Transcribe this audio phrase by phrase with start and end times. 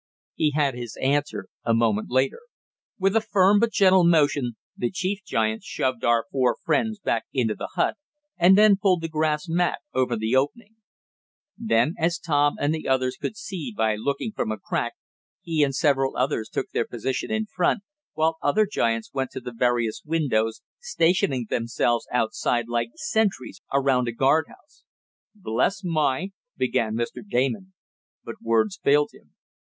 [0.33, 2.39] He had his answer a moment later.
[2.97, 7.53] With a firm but gentle motion the chief giant shoved our four friends back into
[7.53, 7.97] the hut,
[8.35, 10.77] and then pulled the grass mat over the opening.
[11.55, 14.93] Then, as Tom and the others could see by looking from a crack,
[15.43, 17.81] he and several others took their position in front,
[18.13, 24.11] while other giants went to the various windows, stationing themselves outside like sentries around a
[24.11, 24.83] guard house.
[25.35, 27.21] "Bless my" began Mr.
[27.23, 27.73] Damon,
[28.23, 29.35] but words failed him.